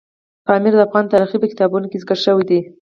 پامیر 0.45 0.73
د 0.75 0.79
افغان 0.87 1.05
تاریخ 1.11 1.29
په 1.43 1.47
کتابونو 1.51 1.89
کې 1.91 1.99
ذکر 2.03 2.17
شوی 2.25 2.43
دی. 2.49 2.59